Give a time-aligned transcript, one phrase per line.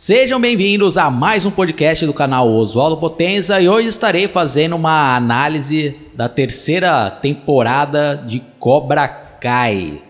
[0.00, 5.16] Sejam bem-vindos a mais um podcast do canal Oswaldo Potenza e hoje estarei fazendo uma
[5.16, 10.00] análise da terceira temporada de Cobra Kai.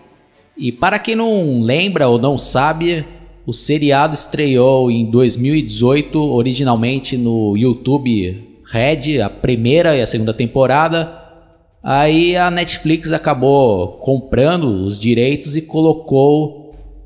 [0.55, 3.03] E para quem não lembra ou não sabe,
[3.47, 11.19] o seriado estreou em 2018, originalmente no YouTube Red, a primeira e a segunda temporada.
[11.81, 16.58] Aí a Netflix acabou comprando os direitos e colocou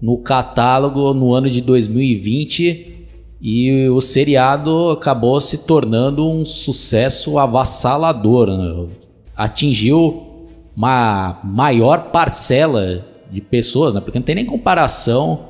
[0.04, 3.08] no catálogo no ano de 2020
[3.42, 8.50] e o seriado acabou se tornando um sucesso avassalador.
[8.50, 8.88] Né?
[9.34, 14.02] Atingiu uma maior parcela de pessoas, né?
[14.02, 15.46] porque não tem nem comparação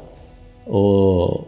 [0.67, 1.45] o,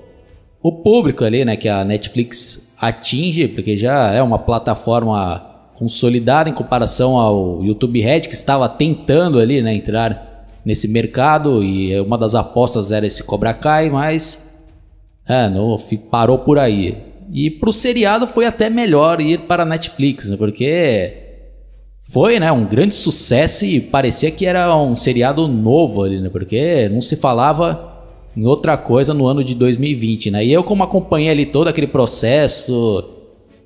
[0.60, 1.56] o público ali né?
[1.56, 8.22] que a Netflix atinge, porque já é uma plataforma consolidada em comparação ao YouTube Red,
[8.22, 9.76] que estava tentando ali né?
[9.76, 10.35] entrar
[10.66, 14.66] nesse mercado e uma das apostas era esse Cobra Kai, mas
[15.28, 15.78] é, não,
[16.10, 16.98] parou por aí.
[17.32, 20.38] E pro seriado foi até melhor ir para a Netflix, né?
[20.38, 21.14] Porque
[22.00, 26.30] foi, né, um grande sucesso e parecia que era um seriado novo ali, né?
[26.30, 27.94] Porque não se falava
[28.38, 30.46] em outra coisa no ano de 2020, né?
[30.46, 33.04] E eu como acompanhei ali todo aquele processo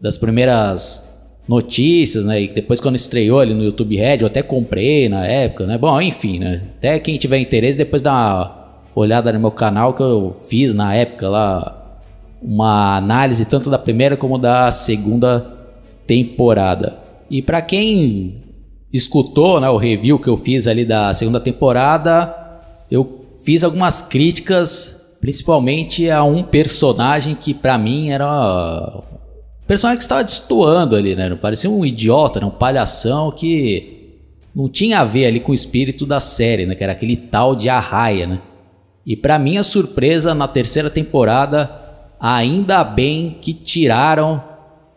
[0.01, 1.08] das primeiras
[1.49, 2.43] notícias, né?
[2.43, 5.79] E depois quando estreou ali no YouTube Red, eu até comprei na época, né?
[5.79, 6.61] Bom, enfim, né?
[6.77, 10.93] Até quem tiver interesse, depois dá uma olhada no meu canal que eu fiz na
[10.93, 12.01] época lá
[12.39, 15.57] uma análise tanto da primeira como da segunda
[16.05, 16.99] temporada.
[17.31, 18.43] E para quem
[18.93, 22.31] escutou, né, o review que eu fiz ali da segunda temporada,
[22.91, 29.01] eu fiz algumas críticas, principalmente a um personagem que para mim era
[29.69, 31.35] personagem que estava destoando ali, né?
[31.35, 32.47] Parecia um idiota, né?
[32.47, 34.15] um palhação que
[34.55, 36.73] não tinha a ver ali com o espírito da série, né?
[36.73, 38.41] Que era aquele tal de Arraia, né?
[39.05, 41.69] E para minha surpresa, na terceira temporada,
[42.19, 44.43] ainda bem que tiraram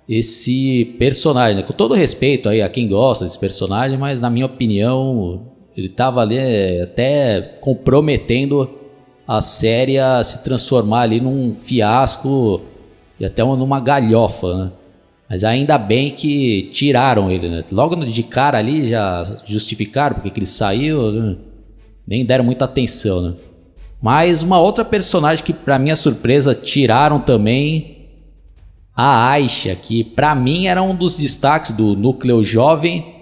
[0.08, 1.62] esse personagem, né?
[1.62, 6.22] Com todo respeito aí a quem gosta desse personagem, mas na minha opinião, ele estava
[6.22, 8.70] ali é, até comprometendo
[9.28, 12.71] a série a se transformar ali num fiasco
[13.18, 14.72] e até numa galhofa, né?
[15.32, 17.64] Mas ainda bem que tiraram ele, né?
[17.72, 21.36] Logo de cara ali já justificaram porque que ele saiu, né?
[22.06, 23.34] nem deram muita atenção, né?
[24.00, 28.08] Mas uma outra personagem que para minha surpresa tiraram também
[28.94, 33.14] a Aisha, que para mim era um dos destaques do núcleo jovem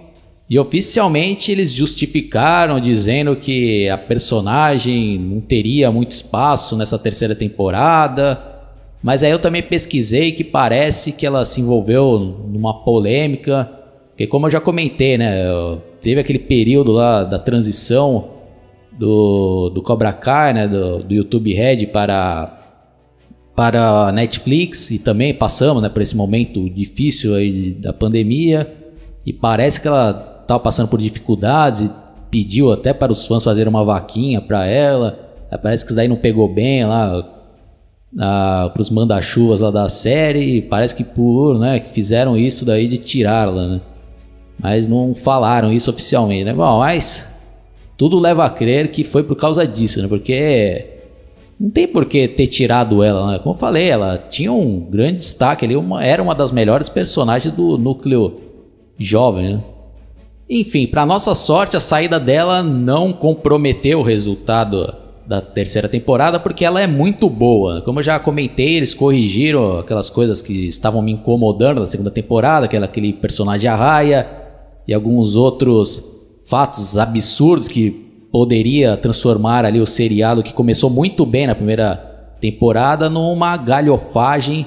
[0.49, 8.50] e oficialmente eles justificaram dizendo que a personagem não teria muito espaço nessa terceira temporada
[9.03, 13.69] mas aí eu também pesquisei que parece que ela se envolveu numa polêmica,
[14.09, 15.43] porque como eu já comentei, né,
[15.99, 18.29] teve aquele período lá da transição
[18.91, 22.57] do, do Cobra Kai, né, do, do YouTube Red para
[23.55, 28.71] para Netflix e também passamos, né, por esse momento difícil aí da pandemia
[29.25, 31.91] e parece que ela estava passando por dificuldades e
[32.29, 35.19] pediu até para os fãs fazerem uma vaquinha para ela.
[35.61, 37.40] Parece que isso daí não pegou bem lá
[38.15, 40.61] para os manda-chuvas lá da série.
[40.61, 43.81] Parece que por, né, que fizeram isso daí de tirá-la, né?
[44.59, 46.53] Mas não falaram isso oficialmente, né?
[46.53, 47.27] Bom, mas
[47.97, 50.07] tudo leva a crer que foi por causa disso, né?
[50.07, 50.85] Porque
[51.59, 53.39] não tem por que ter tirado ela, né?
[53.39, 57.53] Como eu falei, ela tinha um grande destaque ali, uma, era uma das melhores personagens
[57.53, 58.39] do núcleo
[58.97, 59.63] jovem, né?
[60.49, 64.93] Enfim, para nossa sorte, a saída dela não comprometeu o resultado
[65.31, 67.81] da terceira temporada, porque ela é muito boa.
[67.83, 72.65] Como eu já comentei, eles corrigiram aquelas coisas que estavam me incomodando na segunda temporada,
[72.65, 74.27] aquela, aquele personagem arraia
[74.85, 76.03] e alguns outros
[76.43, 77.91] fatos absurdos que
[78.29, 81.95] poderia transformar ali o seriado que começou muito bem na primeira
[82.41, 84.65] temporada numa galhofagem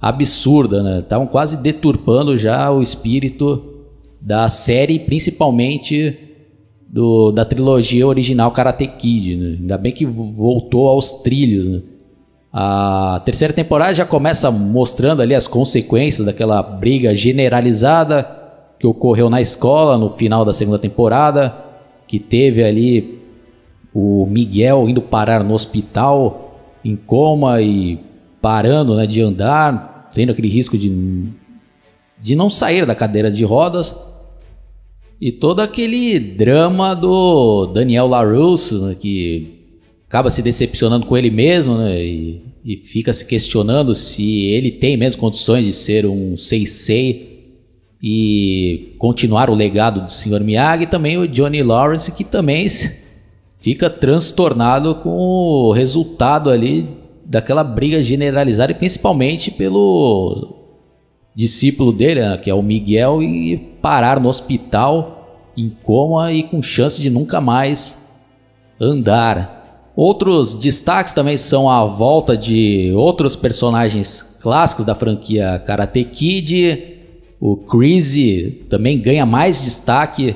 [0.00, 1.00] absurda, né?
[1.00, 3.64] Estavam quase deturpando já o espírito
[4.20, 6.27] da série, principalmente
[6.88, 9.36] do, da trilogia original Karate Kid.
[9.36, 9.56] Né?
[9.60, 11.66] Ainda bem que voltou aos trilhos.
[11.66, 11.82] Né?
[12.52, 18.26] A terceira temporada já começa mostrando ali as consequências daquela briga generalizada
[18.78, 21.54] que ocorreu na escola no final da segunda temporada,
[22.06, 23.18] que teve ali
[23.92, 27.98] o Miguel indo parar no hospital em coma e
[28.40, 31.26] parando né, de andar, tendo aquele risco de,
[32.20, 33.96] de não sair da cadeira de rodas.
[35.20, 39.58] E todo aquele drama do Daniel LaRusso, né, que
[40.06, 44.96] acaba se decepcionando com ele mesmo, né, e, e, fica se questionando se ele tem
[44.96, 47.56] mesmo condições de ser um Seisei
[48.00, 50.40] e continuar o legado do Sr.
[50.40, 50.84] Miyagi.
[50.84, 52.68] E também o Johnny Lawrence, que também
[53.58, 56.86] fica transtornado com o resultado ali
[57.24, 60.57] daquela briga generalizada, e principalmente pelo
[61.38, 66.60] discípulo dele, né, que é o Miguel, e parar no hospital em coma e com
[66.60, 67.96] chance de nunca mais
[68.80, 69.92] andar.
[69.94, 76.96] Outros destaques também são a volta de outros personagens clássicos da franquia Karate Kid.
[77.40, 80.34] O Crazy também ganha mais destaque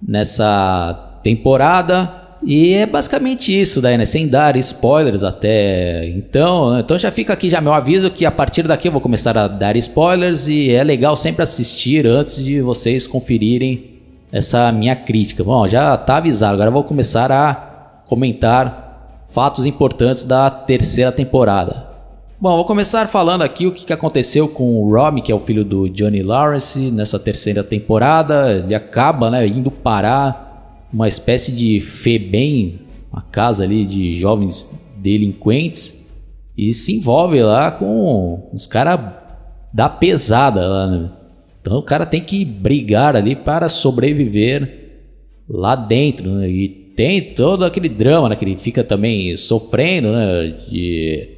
[0.00, 2.25] nessa temporada.
[2.46, 4.04] E é basicamente isso daí, né?
[4.04, 6.70] Sem dar spoilers até então.
[6.70, 6.80] Né?
[6.80, 9.48] Então já fica aqui já meu aviso que a partir daqui eu vou começar a
[9.48, 13.96] dar spoilers e é legal sempre assistir antes de vocês conferirem
[14.30, 15.42] essa minha crítica.
[15.42, 21.84] Bom, já tá avisado, agora eu vou começar a comentar fatos importantes da terceira temporada.
[22.38, 25.64] Bom, vou começar falando aqui o que aconteceu com o Romy, que é o filho
[25.64, 28.52] do Johnny Lawrence, nessa terceira temporada.
[28.52, 30.45] Ele acaba né, indo parar
[30.92, 32.80] uma espécie de FEBEM,
[33.12, 36.06] uma casa ali de jovens delinquentes,
[36.56, 38.98] e se envolve lá com os caras
[39.72, 41.10] da pesada lá, né?
[41.60, 44.86] Então o cara tem que brigar ali para sobreviver
[45.48, 46.48] lá dentro, né?
[46.48, 48.36] E tem todo aquele drama, né?
[48.36, 50.54] Que ele fica também sofrendo, né?
[50.68, 51.28] De,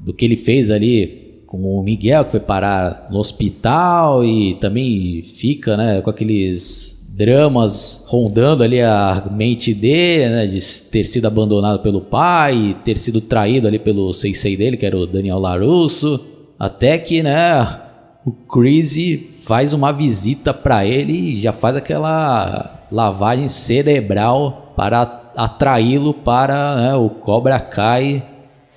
[0.00, 5.22] do que ele fez ali com o Miguel, que foi parar no hospital e também
[5.22, 6.00] fica, né?
[6.00, 12.76] Com aqueles dramas rondando ali a mente dele, né, de ter sido abandonado pelo pai,
[12.84, 16.20] ter sido traído ali pelo sensei dele, que era o Daniel Larusso,
[16.58, 17.80] até que, né,
[18.26, 26.12] o Crazy faz uma visita para ele e já faz aquela lavagem cerebral para atraí-lo
[26.12, 28.24] para né, o Cobra Kai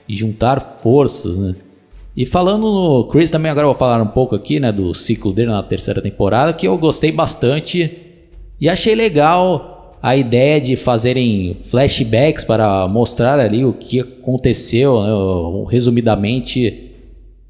[0.08, 1.56] e juntar forças, né?
[2.16, 5.50] E falando no Chris também agora vou falar um pouco aqui, né, do ciclo dele
[5.50, 8.07] na terceira temporada, que eu gostei bastante
[8.60, 15.68] e achei legal a ideia de fazerem flashbacks para mostrar ali o que aconteceu, né,
[15.70, 16.92] resumidamente,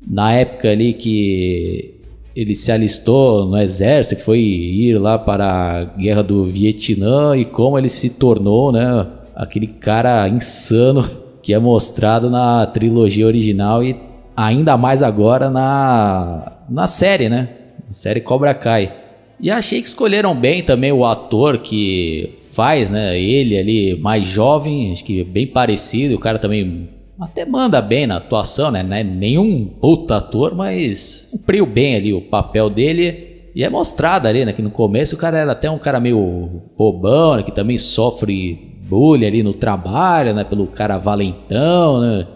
[0.05, 1.95] na época ali que
[2.35, 7.43] ele se alistou no exército e foi ir lá para a guerra do Vietnã e
[7.43, 11.07] como ele se tornou, né, aquele cara insano
[11.41, 13.95] que é mostrado na trilogia original e
[14.35, 17.49] ainda mais agora na, na série, né?
[17.89, 19.06] Série Cobra Kai.
[19.39, 23.19] E achei que escolheram bem também o ator que faz, né?
[23.19, 26.15] Ele ali mais jovem, acho que bem parecido.
[26.15, 26.89] O cara também
[27.19, 28.79] até manda bem na atuação, né?
[28.79, 33.27] É nenhum puta ator, mas cumpriu bem ali o papel dele.
[33.53, 34.53] E é mostrado ali, né?
[34.53, 37.43] Que no começo o cara era até um cara meio bobão, né?
[37.43, 40.43] Que também sofre bullying ali no trabalho, né?
[40.43, 42.27] Pelo cara valentão, né?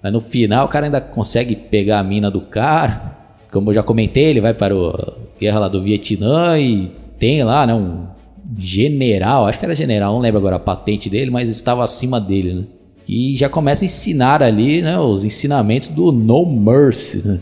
[0.00, 3.16] Mas no final o cara ainda consegue pegar a mina do cara.
[3.50, 7.66] Como eu já comentei, ele vai para o guerra lá do Vietnã e tem lá,
[7.66, 8.06] né, um
[8.58, 12.54] general, acho que era general, não lembro agora a patente dele, mas estava acima dele,
[12.54, 12.64] né?
[13.08, 17.40] E já começa a ensinar ali, né, os ensinamentos do no mercy, né?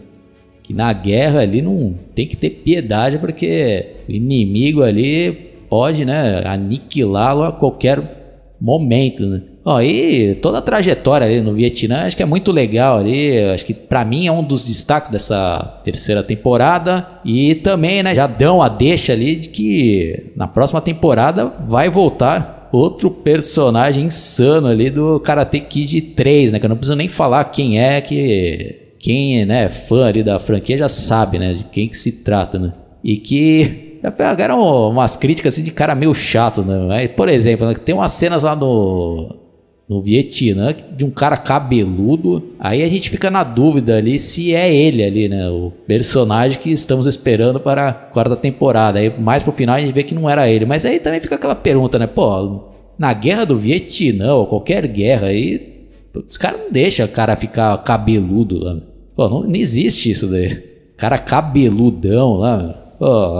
[0.62, 5.32] Que na guerra ali não tem que ter piedade porque o inimigo ali
[5.68, 9.42] pode, né, aniquilá-lo a qualquer momento, né?
[9.64, 13.38] Ó, e toda a trajetória ali no Vietnã, acho que é muito legal ali.
[13.50, 17.06] Acho que para mim é um dos destaques dessa terceira temporada.
[17.24, 22.68] E também, né, já dão a deixa ali de que na próxima temporada vai voltar
[22.72, 26.58] outro personagem insano ali do Karate Kid 3, né?
[26.58, 30.38] Que eu não preciso nem falar quem é, que quem né, é fã ali da
[30.38, 31.54] franquia já sabe, né?
[31.54, 32.72] De quem que se trata, né?
[33.02, 34.60] E que já pegaram
[34.90, 37.08] umas críticas assim de cara meio chato, né?
[37.08, 39.47] Por exemplo, né, tem umas cenas lá no
[39.88, 42.50] no Vietnã de um cara cabeludo.
[42.58, 45.48] Aí a gente fica na dúvida ali se é ele ali, né?
[45.48, 48.98] O personagem que estamos esperando para a quarta temporada.
[48.98, 50.66] Aí mais pro final a gente vê que não era ele.
[50.66, 52.06] Mas aí também fica aquela pergunta, né?
[52.06, 52.64] Pô,
[52.98, 57.78] na guerra do Vietnã ou qualquer guerra aí, os caras não deixam o cara ficar
[57.78, 58.76] cabeludo lá.
[59.16, 60.62] Pô, não, não existe isso daí.
[60.98, 62.74] Cara cabeludão lá.
[62.98, 63.38] Pô,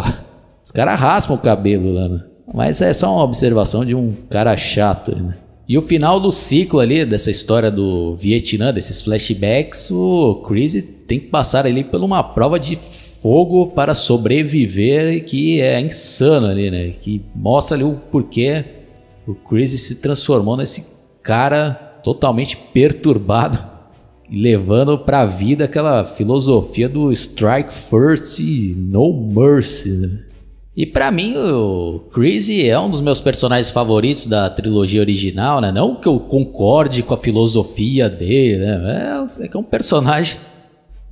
[0.64, 2.20] os caras raspam o cabelo lá, né?
[2.54, 5.34] Mas é só uma observação de um cara chato, né?
[5.68, 11.20] E o final do ciclo ali, dessa história do Vietnã, desses flashbacks, o Chris tem
[11.20, 16.94] que passar ali por uma prova de fogo para sobreviver que é insano ali, né?
[16.98, 18.64] Que mostra ali o porquê
[19.26, 20.86] o Chris se transformou nesse
[21.22, 23.58] cara totalmente perturbado
[24.30, 29.90] e levando para a vida aquela filosofia do strike first e no mercy.
[29.90, 30.18] Né?
[30.78, 35.72] E para mim, o Crazy é um dos meus personagens favoritos da trilogia original, né?
[35.72, 39.26] Não que eu concorde com a filosofia dele, né?
[39.40, 40.38] É, é, é um personagem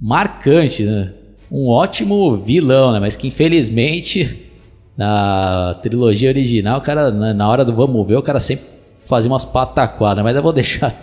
[0.01, 1.11] marcante, né?
[1.51, 3.01] Um ótimo vilão, né?
[3.01, 4.53] Mas que infelizmente
[4.97, 8.67] na trilogia original, o cara, na hora do vamos ver, o cara sempre
[9.05, 10.95] fazia umas pataquadas, mas eu vou deixar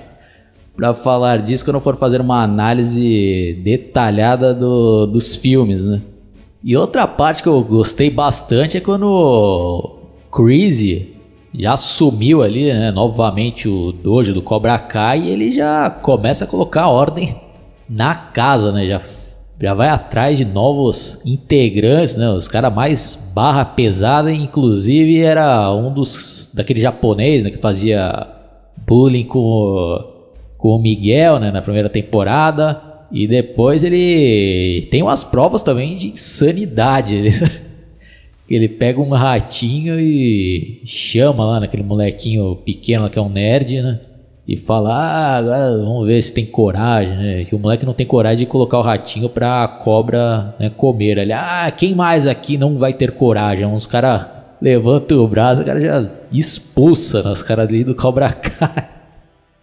[0.73, 6.01] para falar disso quando for fazer uma análise detalhada do, dos filmes, né?
[6.63, 9.99] E outra parte que eu gostei bastante é quando o
[10.31, 11.13] Crazy
[11.53, 16.47] já assumiu ali, né, novamente o dojo do Cobra Kai e ele já começa a
[16.47, 17.35] colocar ordem
[17.87, 18.87] na casa, né?
[18.87, 19.01] Já,
[19.61, 22.29] já vai atrás de novos integrantes, né?
[22.29, 28.25] Os caras mais barra pesada, inclusive era um dos daquele japonês, né, que fazia
[28.87, 30.11] bullying com
[30.57, 32.92] com o Miguel, né, na primeira temporada.
[33.13, 37.29] E depois ele tem umas provas também de insanidade.
[38.49, 43.99] ele pega um ratinho e chama lá naquele molequinho pequeno que é um nerd, né?
[44.47, 47.45] E fala, ah, agora vamos ver se tem coragem, né?
[47.49, 51.19] E o moleque não tem coragem de colocar o ratinho pra cobra né, comer.
[51.19, 53.65] Ele, ah, quem mais aqui não vai ter coragem?
[53.65, 54.25] Uns caras
[54.59, 58.92] levantam o braço, o cara já expulsa né, os caras ali do Cobra Kai.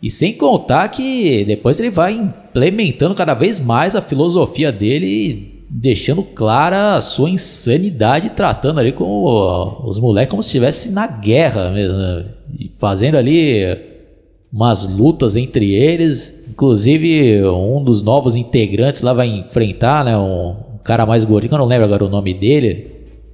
[0.03, 6.23] E sem contar que depois ele vai implementando cada vez mais a filosofia dele, deixando
[6.23, 11.97] clara a sua insanidade, tratando ali com os moleques como se estivesse na guerra mesmo,
[11.97, 12.25] né?
[12.79, 13.65] fazendo ali
[14.53, 16.45] umas lutas entre eles.
[16.49, 21.67] Inclusive, um dos novos integrantes lá vai enfrentar né, um, cara mais gordinho, eu não
[21.67, 22.87] lembro agora o nome dele,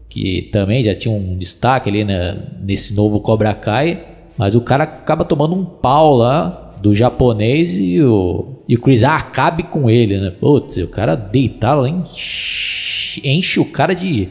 [0.09, 4.16] que também já tinha um destaque ali né, nesse novo Cobra Kai.
[4.37, 9.03] Mas o cara acaba tomando um pau lá do japonês e o, e o Chris
[9.03, 10.31] ah, acabe com ele, né?
[10.31, 14.29] Putz, o cara deitado lá, enche, enche o cara de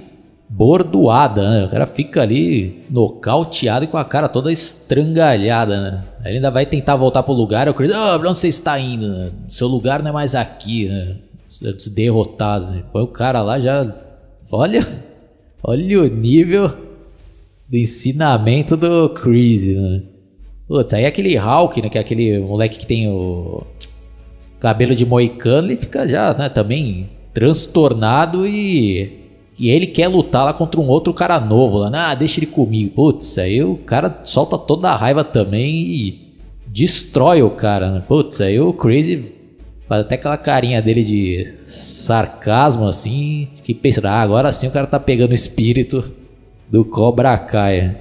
[0.47, 1.65] bordoada, né?
[1.65, 6.03] O cara fica ali nocauteado e com a cara toda estrangalhada, né?
[6.23, 8.79] Ele ainda vai tentar voltar pro lugar, o Chris, ah, oh, pra onde você está
[8.79, 9.07] indo?
[9.07, 9.31] Né?
[9.47, 11.15] Seu lugar não é mais aqui, né?
[11.49, 12.83] Os derrotados, né?
[12.91, 13.91] Põe o cara lá já.
[14.51, 14.85] Olha,
[15.63, 16.84] olha o nível
[17.69, 20.03] do ensinamento do Chris, né?
[20.67, 21.89] Putz, aí aquele Hulk, né?
[21.89, 23.63] Que é aquele moleque que tem o
[24.59, 29.23] cabelo de moicano, ele fica já, né, também transtornado e.
[29.57, 31.89] E ele quer lutar lá contra um outro cara novo lá.
[31.93, 32.93] Ah, deixa ele comigo.
[32.93, 36.33] Putz, aí o cara solta toda a raiva também e
[36.67, 38.03] destrói o cara, né?
[38.05, 39.31] Putz, aí o Crazy
[39.87, 43.47] faz até aquela carinha dele de sarcasmo assim.
[43.63, 46.03] Que pensa, ah, agora sim o cara tá pegando espírito
[46.69, 47.97] do Cobra Kai.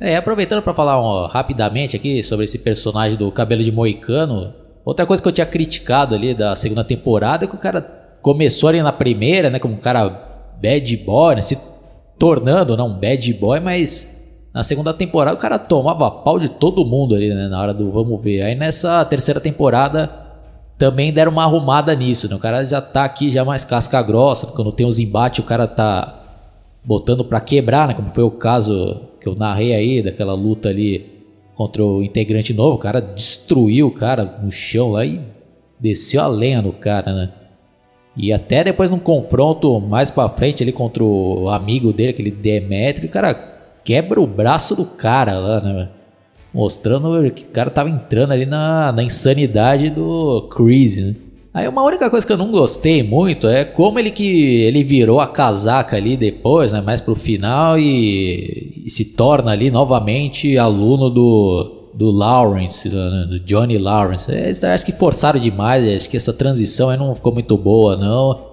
[0.00, 5.04] É, aproveitando para falar ó, rapidamente aqui sobre esse personagem do cabelo de moicano, outra
[5.04, 7.82] coisa que eu tinha criticado ali da segunda temporada é que o cara
[8.22, 10.08] começou ali na primeira, né, como um cara
[10.60, 11.58] bad boy, né, se
[12.18, 14.18] tornando não um bad boy, mas
[14.54, 17.90] na segunda temporada o cara tomava pau de todo mundo ali, né, na hora do
[17.90, 18.42] vamos ver.
[18.42, 20.10] Aí nessa terceira temporada
[20.78, 22.34] também deram uma arrumada nisso, né?
[22.34, 25.66] O cara já tá aqui já mais casca grossa, quando tem os embates o cara
[25.66, 26.19] tá
[26.82, 27.94] botando para quebrar, né?
[27.94, 32.76] Como foi o caso que eu narrei aí, daquela luta ali contra o integrante novo.
[32.76, 35.20] O cara destruiu o cara no chão lá e
[35.78, 37.32] desceu a lenha no cara, né?
[38.16, 43.08] E até depois num confronto mais pra frente ali contra o amigo dele, aquele Demetrio,
[43.08, 43.34] o cara
[43.84, 45.88] quebra o braço do cara lá, né?
[46.52, 51.14] Mostrando que o cara tava entrando ali na, na insanidade do Chris, né?
[51.52, 55.20] Aí uma única coisa que eu não gostei muito é como ele que ele virou
[55.20, 61.10] a casaca ali depois, né, mais pro final e, e se torna ali novamente aluno
[61.10, 64.30] do do Lawrence, né, do Johnny Lawrence.
[64.32, 68.50] É, acho que forçaram demais, acho que essa transição aí não ficou muito boa não.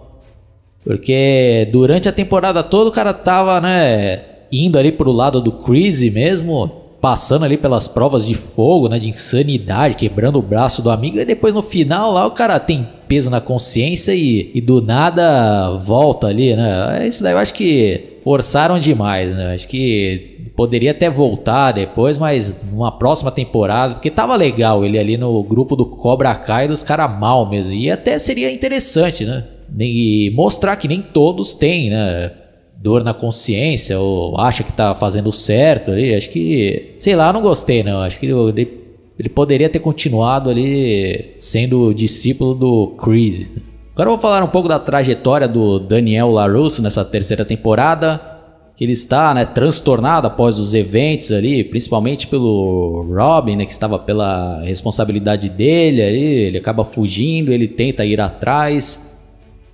[0.83, 6.09] Porque durante a temporada toda o cara tava, né, indo ali pro lado do Crazy
[6.09, 11.19] mesmo, passando ali pelas provas de fogo, né, de insanidade, quebrando o braço do amigo,
[11.19, 15.77] e depois no final lá o cara tem peso na consciência e, e do nada
[15.77, 17.07] volta ali, né?
[17.07, 19.53] Isso daí eu acho que forçaram demais, né?
[19.53, 25.15] Acho que poderia até voltar depois, mas numa próxima temporada, porque tava legal ele ali
[25.15, 29.45] no grupo do Cobra Kai dos caras mal mesmo, e até seria interessante, né?
[29.79, 32.31] E mostrar que nem todos têm, né?
[32.79, 36.13] Dor na consciência ou acha que tá fazendo certo ali.
[36.13, 38.01] Acho que, sei lá, não gostei não.
[38.01, 38.69] Acho que ele,
[39.17, 43.49] ele poderia ter continuado ali sendo discípulo do Chris.
[43.93, 48.35] Agora eu vou falar um pouco da trajetória do Daniel LaRusso nessa terceira temporada.
[48.75, 53.97] Que ele está né, transtornado após os eventos ali, principalmente pelo Robin, né, que estava
[53.97, 55.99] pela responsabilidade dele.
[55.99, 59.17] Aí, ele acaba fugindo, ele tenta ir atrás.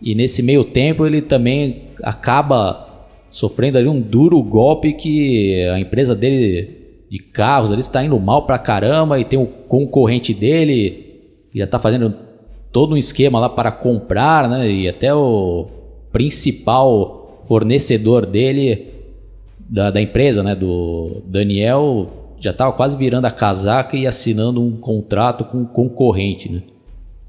[0.01, 2.92] E nesse meio tempo ele também acaba
[3.33, 8.43] sofrendo ali um duro golpe que a empresa dele de carros ali está indo mal
[8.43, 11.21] pra caramba e tem o concorrente dele
[11.51, 12.13] que já está fazendo
[12.71, 14.69] todo um esquema lá para comprar, né?
[14.69, 15.65] E até o
[16.11, 18.93] principal fornecedor dele
[19.59, 20.53] da, da empresa, né?
[20.55, 26.51] Do Daniel já estava quase virando a casaca e assinando um contrato com um concorrente,
[26.51, 26.61] né?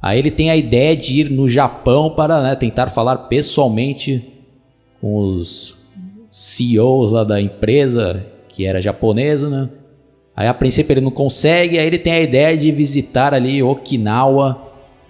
[0.02, 4.22] Aí ele tem a ideia de ir no Japão para né, tentar falar pessoalmente
[5.00, 5.83] com os
[6.34, 9.68] CEOs lá da empresa, que era japonesa, né?
[10.34, 14.60] Aí a princípio ele não consegue, aí ele tem a ideia de visitar ali Okinawa,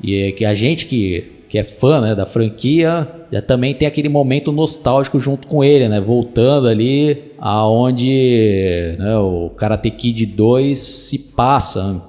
[0.03, 3.89] e é que a gente que, que é fã né, da franquia já também tem
[3.89, 5.99] aquele momento nostálgico junto com ele, né?
[5.99, 12.03] Voltando ali aonde né, o Karate Kid 2 se passa.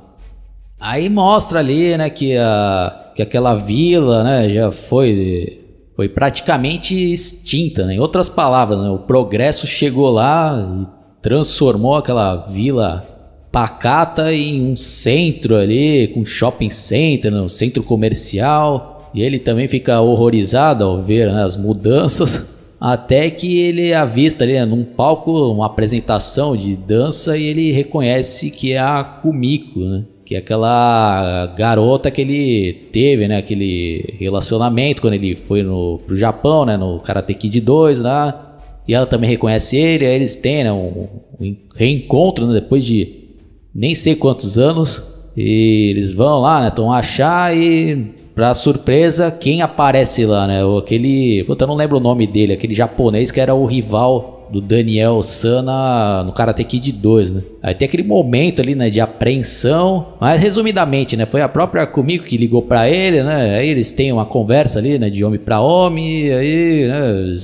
[0.77, 5.64] Aí mostra ali, né, que, a, que aquela vila, né, já foi
[5.95, 7.95] foi praticamente extinta, né?
[7.95, 10.85] Em outras palavras, né, o progresso chegou lá e
[11.21, 13.07] transformou aquela vila
[13.51, 19.09] pacata em um centro ali, com shopping center, né, um centro comercial.
[19.13, 24.53] E ele também fica horrorizado ao ver né, as mudanças, até que ele avista ali
[24.53, 30.03] né, num palco uma apresentação de dança e ele reconhece que é a Kumiko, né?
[30.25, 36.17] Que é aquela garota que ele teve, né, aquele relacionamento quando ele foi no pro
[36.17, 38.41] Japão, né, no Karate Kid 2 lá.
[38.87, 41.07] E ela também reconhece ele, aí eles têm né, um,
[41.39, 43.25] um reencontro né, depois de
[43.73, 45.03] nem sei quantos anos.
[45.37, 50.59] E eles vão lá, né, estão achar e pra surpresa, quem aparece lá, né?
[50.77, 54.61] Aquele, puta, eu não lembro o nome dele, aquele japonês que era o rival do
[54.61, 57.43] Daniel Sana no Karate Kid 2, né?
[57.61, 62.25] Aí tem aquele momento ali, né, de apreensão, mas resumidamente, né, foi a própria Kumiko
[62.25, 63.57] que ligou para ele, né?
[63.57, 67.37] Aí eles têm uma conversa ali, né, de homem para homem, aí, né,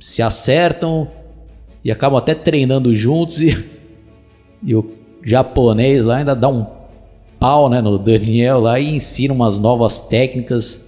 [0.00, 1.08] se acertam
[1.84, 3.64] e acabam até treinando juntos e,
[4.62, 4.84] e o
[5.24, 6.66] japonês lá ainda dá um
[7.40, 10.83] pau, né, no Daniel lá e ensina umas novas técnicas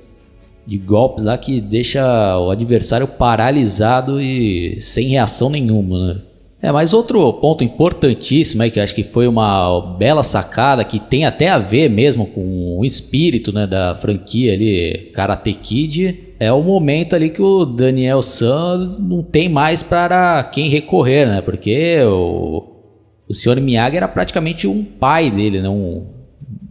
[0.66, 6.20] de golpes lá que deixa o adversário paralisado e sem reação nenhuma, né?
[6.60, 11.24] É, mas outro ponto importantíssimo aí, que acho que foi uma bela sacada, que tem
[11.24, 16.62] até a ver mesmo com o espírito né, da franquia ali, Karate Kid, é o
[16.62, 21.40] momento ali que o Daniel San não tem mais para quem recorrer, né?
[21.40, 22.64] Porque o,
[23.28, 23.60] o Sr.
[23.60, 25.68] Miyagi era praticamente um pai dele, né?
[25.68, 26.15] Um,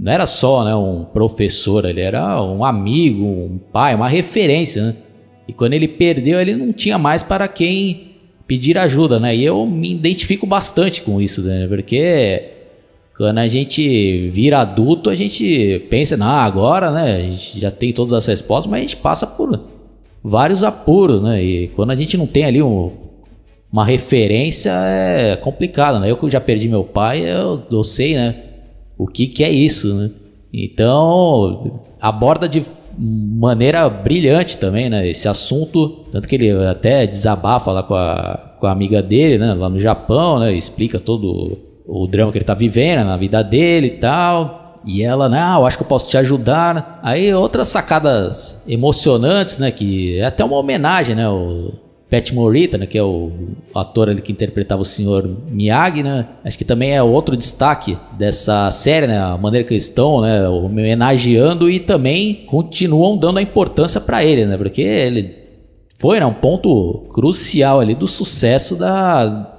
[0.05, 4.83] não era só né, um professor, ele era um amigo, um pai, uma referência.
[4.83, 4.95] Né?
[5.47, 8.11] E quando ele perdeu, ele não tinha mais para quem
[8.45, 9.35] pedir ajuda, né?
[9.35, 11.65] E eu me identifico bastante com isso, né?
[11.67, 12.51] Porque
[13.17, 17.15] quando a gente vira adulto, a gente pensa, ah, agora, né?
[17.15, 19.59] A gente já tem todas as respostas, mas a gente passa por
[20.23, 21.43] vários apuros, né?
[21.43, 22.91] E quando a gente não tem ali um,
[23.73, 26.11] uma referência, é complicado, né?
[26.11, 28.44] Eu que já perdi meu pai, eu, eu sei, né?
[28.97, 30.11] O que, que é isso, né?
[30.53, 32.63] Então, aborda de
[32.97, 35.07] maneira brilhante também, né?
[35.07, 39.53] Esse assunto, tanto que ele até desabafa lá com a, com a amiga dele, né?
[39.53, 40.53] Lá no Japão, né?
[40.53, 44.75] Explica todo o drama que ele tá vivendo na vida dele e tal.
[44.85, 45.41] E ela, né?
[45.41, 46.99] ah, eu acho que eu posso te ajudar.
[47.03, 49.71] Aí outras sacadas emocionantes, né?
[49.71, 51.27] Que é até uma homenagem, né?
[51.27, 51.73] O,
[52.09, 53.31] Pat Morita, né, que é o
[53.73, 55.27] ator ali que interpretava o Sr.
[55.49, 56.27] Miyagi, né?
[56.43, 59.19] Acho que também é outro destaque dessa série, né?
[59.19, 64.45] A maneira que eles estão, né, homenageando e também continuam dando a importância para ele,
[64.45, 64.55] né?
[64.55, 65.35] Porque ele
[65.97, 69.51] foi né, um ponto crucial ali do sucesso da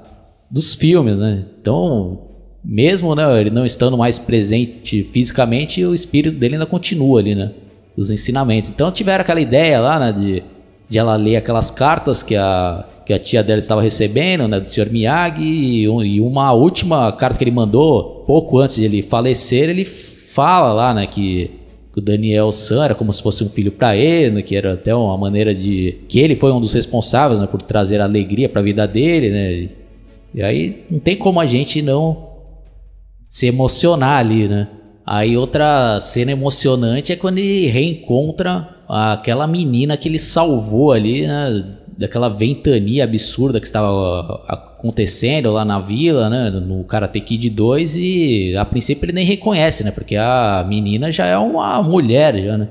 [0.48, 1.44] dos filmes, né?
[1.60, 2.20] Então,
[2.64, 7.50] mesmo né, ele não estando mais presente fisicamente, o espírito dele ainda continua ali, né?
[7.96, 8.70] Os ensinamentos.
[8.70, 10.42] Então tiveram aquela ideia lá, né, de
[10.88, 14.68] de ela ler aquelas cartas que a, que a tia dela estava recebendo, né, do
[14.68, 14.90] Sr.
[14.90, 19.84] Miyagi, e, e, uma última carta que ele mandou, pouco antes de ele falecer, ele
[19.84, 21.50] fala lá, né, que,
[21.96, 24.94] o Daniel San era como se fosse um filho para ele, né, que era até
[24.94, 25.96] uma maneira de...
[26.06, 29.68] que ele foi um dos responsáveis, né, por trazer alegria para a vida dele, né,
[30.34, 32.28] e aí não tem como a gente não
[33.30, 34.68] se emocionar ali, né.
[35.06, 41.64] Aí outra cena emocionante é quando ele reencontra aquela menina que ele salvou ali, né?
[41.98, 46.50] Daquela ventania absurda que estava acontecendo lá na vila, né?
[46.50, 49.90] No Karate Kid 2 e a princípio ele nem reconhece, né?
[49.90, 52.68] Porque a menina já é uma mulher, já, né?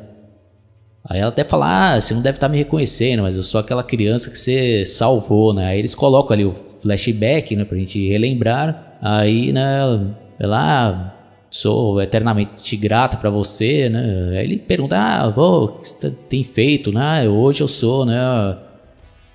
[1.08, 3.60] Aí ela até fala, ah, você não deve estar tá me reconhecendo, mas eu sou
[3.60, 5.68] aquela criança que você salvou, né?
[5.68, 7.64] Aí eles colocam ali o flashback, né?
[7.64, 8.98] Pra gente relembrar.
[9.02, 9.82] Aí, né?
[10.40, 11.15] Ela, ah,
[11.56, 14.38] sou eternamente grato para você, né?
[14.38, 17.28] Aí ele pergunta, ah, o que você tem feito, né?
[17.30, 18.20] Hoje eu sou, né?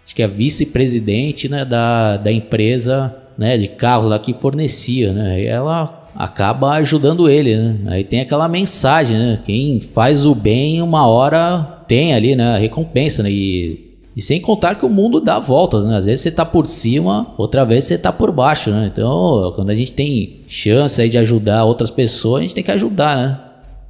[0.04, 1.64] Acho que é vice-presidente, né?
[1.64, 3.56] Da, da empresa, né?
[3.56, 5.40] De carros lá que fornecia, né?
[5.40, 7.76] E ela acaba ajudando ele, né?
[7.87, 9.40] Aí tem aquela mensagem, né?
[9.44, 12.54] Quem faz o bem uma hora tem ali, né?
[12.54, 13.30] A recompensa, né?
[13.30, 15.96] E E sem contar que o mundo dá voltas, né?
[15.96, 18.90] Às vezes você tá por cima, outra vez você tá por baixo, né?
[18.92, 22.73] Então, quando a gente tem chance aí de ajudar outras pessoas, a gente tem que
[22.73, 23.40] ajudar, né?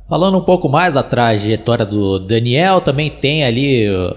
[0.09, 4.17] Falando um pouco mais da trajetória do Daniel, também tem ali o,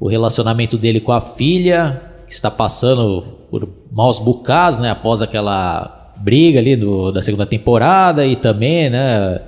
[0.00, 4.90] o relacionamento dele com a filha, que está passando por maus bocados, né?
[4.90, 9.40] Após aquela briga ali do, da segunda temporada e também, né?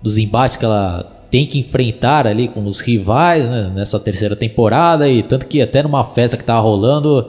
[0.00, 5.08] Dos embates que ela tem que enfrentar ali com os rivais né, nessa terceira temporada
[5.08, 7.20] e tanto que até numa festa que tava rolando,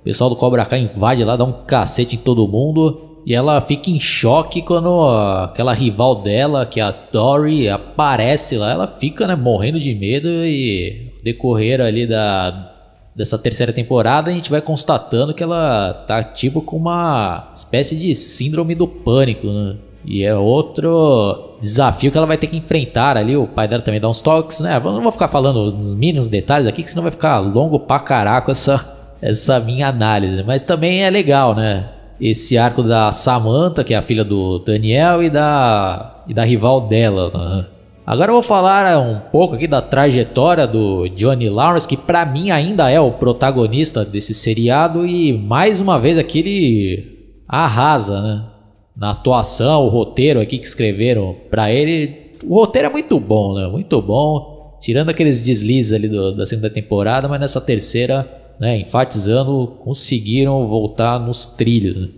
[0.00, 3.60] o pessoal do Cobra Kai invade lá, dá um cacete em todo mundo e ela
[3.60, 5.06] fica em choque quando
[5.44, 10.28] aquela rival dela, que é a Tori, aparece lá, ela fica né, morrendo de medo
[10.28, 12.70] e decorrer ali da
[13.14, 18.14] dessa terceira temporada a gente vai constatando que ela tá tipo com uma espécie de
[18.14, 19.76] síndrome do pânico, né?
[20.04, 23.36] E é outro desafio que ela vai ter que enfrentar ali.
[23.36, 24.76] O pai dela também dá uns toques, né?
[24.76, 28.00] Eu não vou ficar falando os mínimos detalhes aqui, que senão vai ficar longo pra
[28.00, 30.42] caraca essa, essa minha análise.
[30.42, 31.88] Mas também é legal, né?
[32.20, 36.82] Esse arco da Samantha, que é a filha do Daniel, e da, e da rival
[36.82, 37.30] dela.
[37.32, 37.66] Né?
[38.04, 42.50] Agora eu vou falar um pouco aqui da trajetória do Johnny Lawrence, que para mim
[42.50, 48.51] ainda é o protagonista desse seriado e mais uma vez aqui ele arrasa, né?
[48.96, 52.32] Na atuação, o roteiro aqui que escreveram para ele.
[52.44, 53.66] O roteiro é muito bom, né?
[53.66, 54.78] Muito bom.
[54.80, 58.28] Tirando aqueles deslizes ali do, da segunda temporada, mas nessa terceira,
[58.58, 61.96] né, enfatizando, conseguiram voltar nos trilhos.
[61.96, 62.08] Né?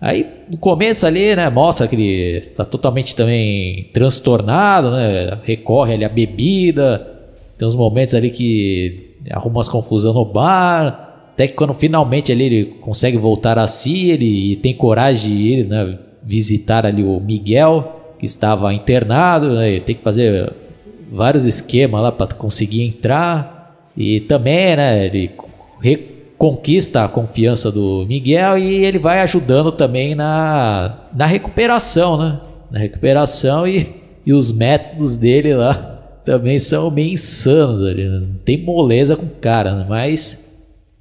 [0.00, 5.38] Aí no começo ali, né, mostra que ele está totalmente também transtornado, né?
[5.44, 7.10] Recorre ali à bebida.
[7.56, 11.30] Tem uns momentos ali que arruma umas confusão no bar.
[11.32, 15.66] Até que quando finalmente ali ele consegue voltar a si, ele tem coragem de ir,
[15.66, 19.70] né, visitar ali o Miguel, que estava internado, né?
[19.70, 20.52] ele tem que fazer
[21.12, 23.90] vários esquemas lá para conseguir entrar.
[23.96, 25.30] E também, né, ele
[25.80, 32.40] reconquista a confiança do Miguel e ele vai ajudando também na, na recuperação, né?
[32.70, 33.94] Na recuperação e,
[34.26, 38.18] e os métodos dele lá também são meio insanos ali, né?
[38.20, 39.86] não tem moleza com o cara, né?
[39.88, 40.56] mas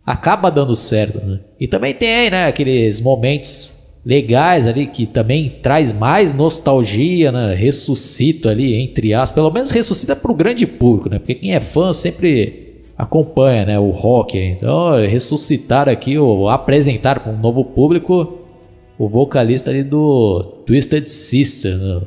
[0.05, 1.39] acaba dando certo, né?
[1.57, 3.73] E também tem, né, aqueles momentos
[4.05, 7.53] legais ali que também traz mais nostalgia, né?
[7.53, 11.19] Ressuscita ali entre aspas, pelo menos ressuscita para o grande público, né?
[11.19, 13.79] Porque quem é fã sempre acompanha, né?
[13.79, 14.37] O rock.
[14.37, 18.39] Então ressuscitar aqui ou apresentar para um novo público
[18.97, 22.01] o vocalista ali do Twisted Sister, né?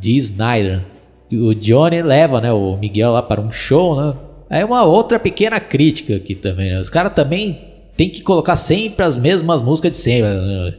[0.00, 0.82] de Snyder.
[1.30, 2.52] O Johnny leva, né?
[2.52, 4.14] O Miguel lá para um show, né?
[4.50, 6.70] Aí uma outra pequena crítica aqui também.
[6.70, 6.78] Né?
[6.78, 7.58] Os caras também
[7.96, 10.28] tem que colocar sempre as mesmas músicas de sempre.
[10.28, 10.74] Né?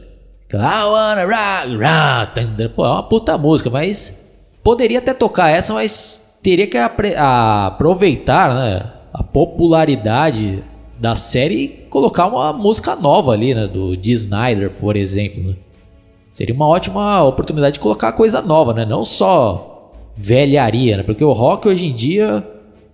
[0.56, 2.68] I wanna rock, rock.
[2.74, 8.92] Pô, é uma puta música, mas poderia até tocar essa, mas teria que aproveitar né,
[9.12, 10.62] a popularidade
[10.98, 13.66] da série e colocar uma música nova ali, né?
[13.66, 14.10] Do D.
[14.12, 15.42] Snyder, por exemplo.
[15.42, 15.54] Né?
[16.32, 18.84] Seria uma ótima oportunidade de colocar coisa nova, né?
[18.84, 21.02] Não só velharia, né?
[21.02, 22.46] Porque o rock hoje em dia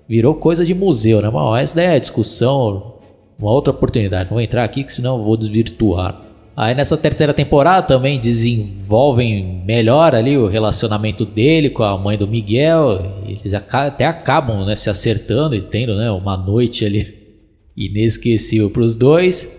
[0.08, 1.30] virou coisa de museu, né?
[1.30, 2.94] Mas essa daí é discussão,
[3.38, 4.24] uma outra oportunidade.
[4.24, 6.29] Não vou entrar aqui, que senão eu vou desvirtuar.
[6.60, 12.28] Aí nessa terceira temporada também desenvolvem melhor ali o relacionamento dele com a mãe do
[12.28, 13.22] Miguel.
[13.26, 17.14] Eles até acabam né, se acertando e tendo né, uma noite ali
[17.74, 19.58] inesquecível para os dois.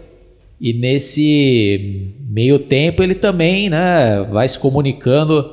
[0.59, 5.51] E nesse meio tempo ele também né, vai se comunicando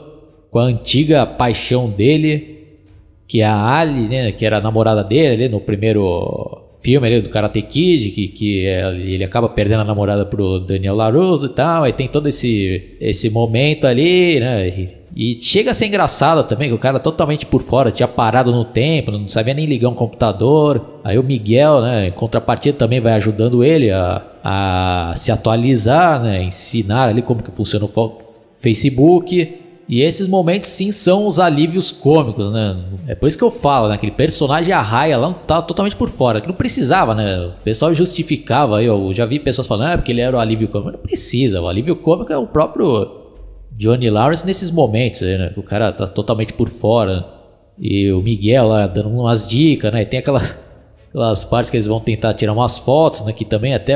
[0.50, 2.66] com a antiga paixão dele,
[3.26, 7.20] que é a Ali, né, que era a namorada dele ali no primeiro filme ali
[7.20, 11.50] do Karate Kid, que, que é, ele acaba perdendo a namorada pro Daniel LaRusso e
[11.50, 14.68] tal, aí tem todo esse, esse momento ali, né?
[14.68, 18.52] E, e chega a ser engraçado também, que o cara totalmente por fora, tinha parado
[18.52, 21.00] no tempo, não sabia nem ligar um computador.
[21.02, 26.44] Aí o Miguel, né, em contrapartida, também vai ajudando ele a, a se atualizar, né,
[26.44, 28.12] ensinar ali como que funciona o
[28.56, 29.67] Facebook.
[29.88, 32.76] E esses momentos sim são os alívios cômicos, né?
[33.06, 33.94] É por isso que eu falo, né?
[33.94, 37.38] Aquele personagem arraia lá tá totalmente por fora, que não precisava, né?
[37.46, 40.92] O pessoal justificava, eu já vi pessoas falando, ah, porque ele era o alívio cômico.
[40.92, 43.18] Não precisa, o alívio cômico é o próprio
[43.78, 45.54] Johnny Lawrence nesses momentos, né?
[45.56, 47.24] O cara tá totalmente por fora.
[47.78, 50.04] E o Miguel lá dando umas dicas, né?
[50.04, 50.58] Tem aquelas,
[51.08, 53.32] aquelas partes que eles vão tentar tirar umas fotos, né?
[53.32, 53.94] Que também até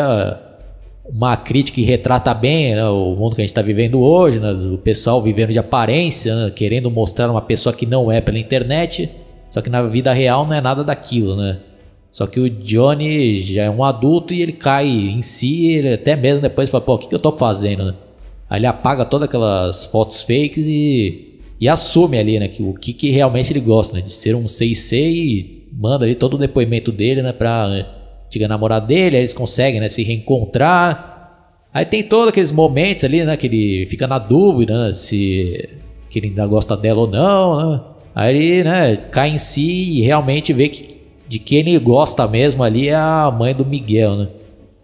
[1.05, 4.53] uma crítica que retrata bem né, o mundo que a gente está vivendo hoje, né,
[4.53, 9.11] o pessoal vivendo de aparência, né, querendo mostrar uma pessoa que não é pela internet,
[9.51, 11.59] só que na vida real não é nada daquilo, né?
[12.11, 16.15] Só que o Johnny já é um adulto e ele cai em si, ele até
[16.15, 17.95] mesmo depois fala, pô, o que, que eu tô fazendo, né?
[18.49, 22.93] Aí ele apaga todas aquelas fotos fakes e, e assume ali, né, que o que,
[22.93, 26.93] que realmente ele gosta, né, de ser um 6C e manda ali todo o depoimento
[26.93, 28.02] dele, né, pra
[28.33, 31.61] antiga namorada dele, aí eles conseguem né, se reencontrar.
[31.73, 35.69] Aí tem todos aqueles momentos ali, né, que ele fica na dúvida né, se
[36.09, 37.81] que ele ainda gosta dela ou não, né?
[38.15, 42.63] Aí ele, né, cai em si e realmente vê que de quem ele gosta mesmo
[42.63, 44.29] ali é a mãe do Miguel, né?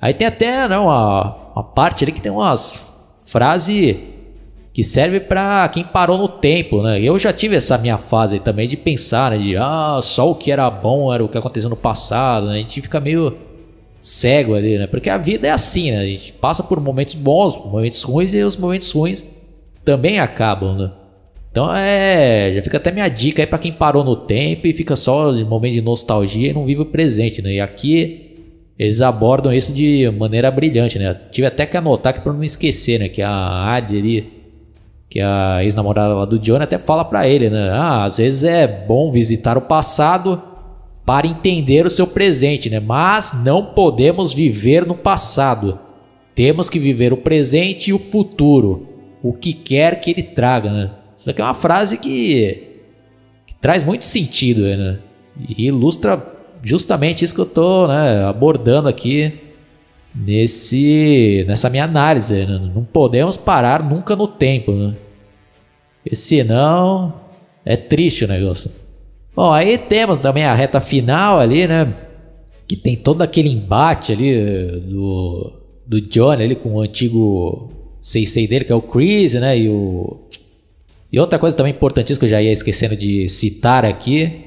[0.00, 2.94] Aí tem até né, uma, uma parte ali que tem umas
[3.26, 3.96] frases
[4.78, 7.02] que serve para quem parou no tempo, né?
[7.02, 9.38] Eu já tive essa minha fase também de pensar, né?
[9.38, 12.52] De ah, só o que era bom era o que aconteceu no passado, né?
[12.52, 13.36] A gente fica meio
[14.00, 14.86] cego ali, né?
[14.86, 15.98] Porque a vida é assim, né?
[15.98, 19.26] A gente passa por momentos bons, momentos ruins e os momentos ruins
[19.84, 20.92] também acabam, né?
[21.50, 24.94] Então é, já fica até minha dica aí para quem parou no tempo e fica
[24.94, 27.54] só em momento de nostalgia e não vive o presente, né?
[27.54, 28.46] E aqui
[28.78, 31.16] eles abordam isso de maneira brilhante, né?
[31.32, 34.37] Tive até que anotar que para não esquecer, né, que a Adi ali,
[35.08, 37.70] que a ex-namorada lá do Johnny até fala para ele, né?
[37.72, 40.42] Ah, às vezes é bom visitar o passado
[41.06, 42.78] para entender o seu presente, né?
[42.78, 45.78] Mas não podemos viver no passado.
[46.34, 48.86] Temos que viver o presente e o futuro,
[49.22, 50.90] o que quer que ele traga, né?
[51.16, 52.74] Isso daqui é uma frase que,
[53.46, 54.98] que traz muito sentido, né?
[55.48, 56.22] E ilustra
[56.62, 59.47] justamente isso que eu tô né, abordando aqui
[60.14, 62.46] nesse nessa minha análise.
[62.46, 62.70] Né?
[62.74, 64.94] Não podemos parar nunca no tempo, né?
[66.02, 67.14] Porque senão
[67.64, 68.70] é triste o negócio.
[69.34, 71.94] Bom, aí temos também a reta final ali, né?
[72.66, 75.52] Que tem todo aquele embate ali eh, do,
[75.86, 79.58] do Johnny ali com o antigo Sensei dele, que é o Chris, né?
[79.58, 80.20] E o.
[81.12, 84.44] E outra coisa também importantíssima que eu já ia esquecendo de citar aqui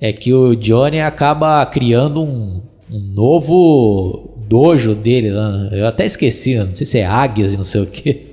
[0.00, 5.30] é que o Johnny acaba criando um, um novo dojo dele.
[5.30, 5.68] Né?
[5.72, 8.30] Eu até esqueci, não sei se é águias e não sei o que.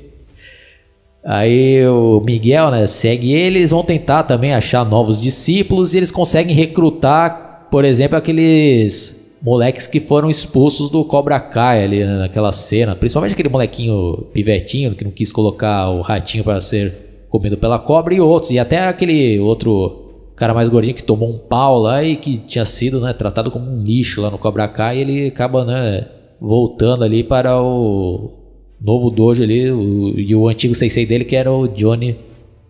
[1.23, 6.55] Aí o Miguel, né, segue eles, vão tentar também achar novos discípulos e eles conseguem
[6.55, 12.95] recrutar, por exemplo, aqueles moleques que foram expulsos do Cobra Kai ali né, naquela cena,
[12.95, 18.15] principalmente aquele molequinho pivetinho que não quis colocar o ratinho para ser comido pela cobra
[18.15, 20.06] e outros, e até aquele outro
[20.37, 23.69] cara mais gordinho que tomou um pau lá e que tinha sido, né, tratado como
[23.69, 26.05] um lixo lá no Cobra Kai, e ele acaba, né,
[26.39, 28.31] voltando ali para o
[28.79, 32.19] novo dojo ali, o, e o antigo sensei dele que era o Johnny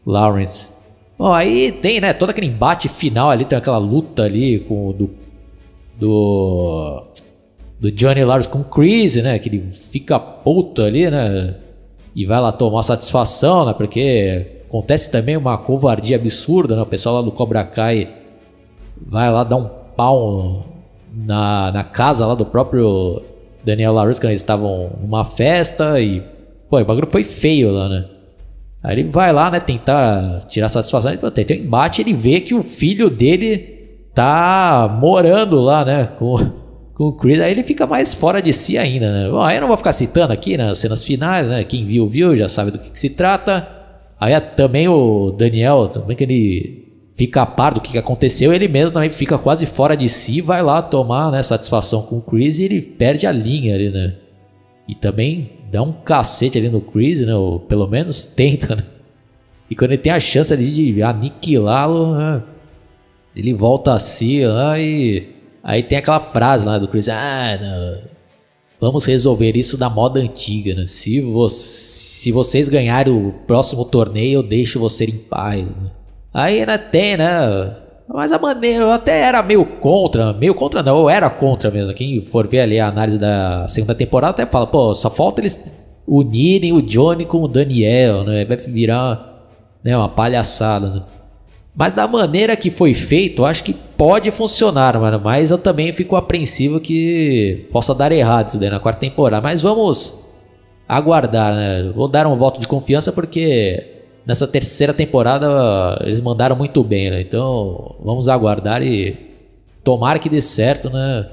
[0.06, 0.72] Lawrence.
[1.20, 5.10] Bom, aí tem, né, todo aquele embate final ali, tem aquela luta ali com do
[6.00, 7.04] do
[7.80, 11.56] do Johnny Lawrence com o Chris, né, que ele fica puto ali, né,
[12.16, 17.16] e vai lá tomar satisfação, né, porque acontece também uma covardia absurda, né, o pessoal
[17.16, 18.10] lá do Cobra Kai
[19.06, 20.66] vai lá dar um pau
[21.14, 23.22] na, na casa lá do próprio
[23.64, 26.24] Daniel LaRusso, eles estavam numa festa e.
[26.70, 28.06] Pô, o bagulho foi feio lá, né?
[28.84, 31.12] Aí ele vai lá, né, tentar tirar satisfação.
[31.12, 33.58] Ele, tem um embate, ele vê que o filho dele
[34.14, 36.38] tá morando lá, né, com,
[36.94, 37.40] com o Chris.
[37.42, 39.30] Aí ele fica mais fora de si ainda, né?
[39.30, 41.64] Bom, aí eu não vou ficar citando aqui né, cenas finais, né?
[41.64, 43.77] Quem viu, viu, já sabe do que, que se trata.
[44.20, 48.92] Aí também o Daniel, também que ele fica a par do que aconteceu, ele mesmo
[48.92, 52.64] também fica quase fora de si, vai lá tomar né, satisfação com o Chris e
[52.64, 54.16] ele perde a linha ali, né?
[54.88, 57.36] E também dá um cacete ali no Chris, né?
[57.36, 58.84] Ou pelo menos tenta, né?
[59.70, 62.44] E quando ele tem a chance ali de aniquilá-lo, né?
[63.38, 65.36] ele volta a si lá e.
[65.64, 68.02] Aí tem aquela frase lá do Chris: Ah, não,
[68.80, 70.88] vamos resolver isso da moda antiga, né?
[70.88, 71.56] Se, você,
[72.18, 75.92] se vocês ganharem o próximo torneio, eu deixo você em paz, né?
[76.34, 77.76] Aí ainda tem, né?
[78.12, 81.94] Mas a maneira, eu até era meio contra, meio contra não, eu era contra mesmo.
[81.94, 85.72] Quem for ver ali a análise da segunda temporada até fala, pô, só falta eles
[86.08, 88.46] unirem o Johnny com o Daniel, né?
[88.46, 89.54] Vai virar
[89.84, 91.04] né, uma palhaçada, né?
[91.76, 95.22] Mas da maneira que foi feito, eu acho que pode funcionar, mano.
[95.24, 99.44] Mas eu também fico apreensivo que possa dar errado isso daí na quarta temporada.
[99.44, 100.27] Mas vamos
[100.88, 101.92] aguardar, né?
[101.94, 107.22] Vou dar um voto de confiança porque nessa terceira temporada eles mandaram muito bem, né?
[107.22, 109.18] Então vamos aguardar e
[109.84, 111.28] tomara que dê certo, né?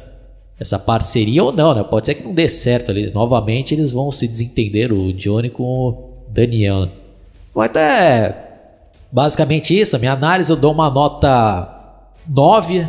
[0.58, 1.82] Essa parceria ou não, né?
[1.82, 3.12] Pode ser que não dê certo ali.
[3.12, 6.82] Novamente eles vão se desentender, o Johnny com o Daniel.
[6.82, 6.92] Né?
[7.54, 8.36] Bom, até
[9.10, 9.98] basicamente isso.
[9.98, 12.88] Minha análise eu dou uma nota 9.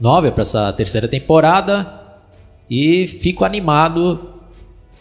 [0.00, 2.00] 9 para essa terceira temporada.
[2.68, 4.31] E fico animado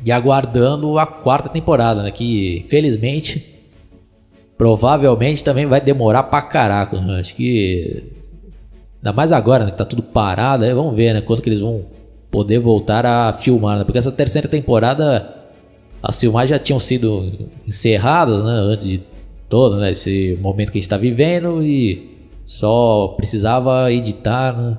[0.06, 2.12] e aguardando a quarta temporada, né?
[2.12, 3.52] Que infelizmente
[4.62, 7.02] provavelmente também vai demorar pra caraca.
[7.02, 7.20] Né?
[7.20, 8.04] Acho que.
[9.00, 9.72] Ainda mais agora, né?
[9.72, 10.64] Que tá tudo parado.
[10.76, 11.22] Vamos ver, né?
[11.22, 11.84] Quando que eles vão
[12.30, 13.84] poder voltar a filmar, né?
[13.84, 15.38] Porque essa terceira temporada.
[16.04, 18.52] As filmagens já tinham sido encerradas, né?
[18.52, 19.02] Antes de
[19.50, 19.92] todo, né?
[19.92, 21.64] Esse momento que a gente tá vivendo.
[21.64, 24.78] E só precisava editar, né?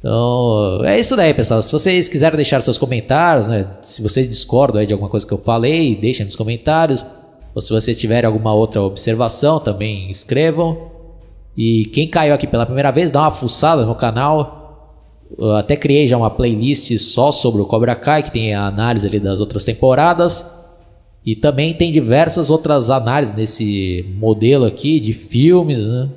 [0.00, 1.62] Então, é isso daí, pessoal.
[1.62, 3.66] Se vocês quiserem deixar seus comentários, né?
[3.82, 7.04] Se vocês discordam de alguma coisa que eu falei, deixem nos comentários.
[7.54, 10.90] Ou se vocês tiverem alguma outra observação, também escrevam.
[11.54, 15.26] E quem caiu aqui pela primeira vez, dá uma fuçada no canal.
[15.38, 19.06] Eu até criei já uma playlist só sobre o Cobra Kai, que tem a análise
[19.06, 20.46] ali das outras temporadas.
[21.26, 26.08] E também tem diversas outras análises nesse modelo aqui de filmes, né?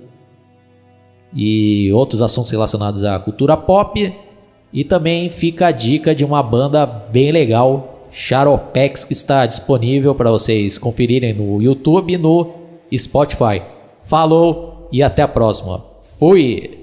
[1.36, 4.14] E outros assuntos relacionados à cultura pop.
[4.72, 10.32] E também fica a dica de uma banda bem legal, Charopex, que está disponível para
[10.32, 12.50] vocês conferirem no YouTube e no
[12.92, 13.62] Spotify.
[14.06, 14.74] Falou!
[14.94, 15.84] e até a próxima.
[16.20, 16.78] Fui!